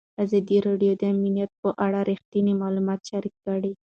[0.23, 3.71] ازادي راډیو د امنیت په اړه رښتیني معلومات شریک کړي.